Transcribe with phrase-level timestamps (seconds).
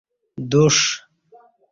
[0.49, 0.77] دوݜ